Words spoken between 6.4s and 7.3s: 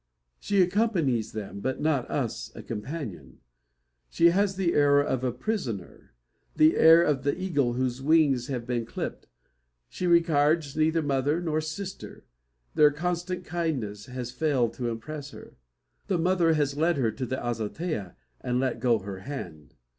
the air of